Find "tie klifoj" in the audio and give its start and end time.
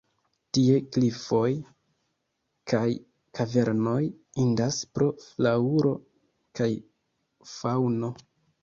0.57-1.49